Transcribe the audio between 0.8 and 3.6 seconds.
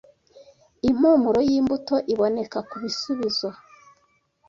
Impumuro yimbuto iboneka kubisubizo